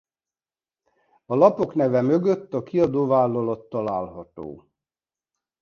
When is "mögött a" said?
2.01-2.63